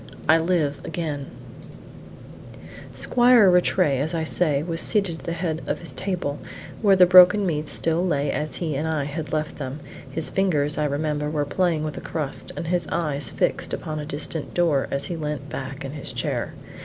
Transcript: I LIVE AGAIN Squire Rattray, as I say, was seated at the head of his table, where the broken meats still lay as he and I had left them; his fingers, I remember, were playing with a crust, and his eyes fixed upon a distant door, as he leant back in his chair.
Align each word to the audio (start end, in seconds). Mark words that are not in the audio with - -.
I 0.27 0.37
LIVE 0.39 0.81
AGAIN 0.83 1.27
Squire 2.91 3.51
Rattray, 3.51 3.99
as 3.99 4.15
I 4.15 4.23
say, 4.23 4.63
was 4.63 4.81
seated 4.81 5.19
at 5.19 5.23
the 5.25 5.33
head 5.33 5.61
of 5.67 5.77
his 5.77 5.93
table, 5.93 6.39
where 6.81 6.95
the 6.95 7.05
broken 7.05 7.45
meats 7.45 7.71
still 7.71 8.03
lay 8.03 8.31
as 8.31 8.55
he 8.55 8.75
and 8.75 8.87
I 8.87 9.03
had 9.03 9.31
left 9.31 9.57
them; 9.57 9.79
his 10.09 10.31
fingers, 10.31 10.79
I 10.79 10.85
remember, 10.85 11.29
were 11.29 11.45
playing 11.45 11.83
with 11.83 11.97
a 11.97 12.01
crust, 12.01 12.51
and 12.57 12.69
his 12.69 12.87
eyes 12.87 13.29
fixed 13.29 13.75
upon 13.75 13.99
a 13.99 14.05
distant 14.07 14.55
door, 14.55 14.87
as 14.89 15.05
he 15.05 15.15
leant 15.15 15.49
back 15.49 15.85
in 15.85 15.91
his 15.91 16.11
chair. 16.13 16.53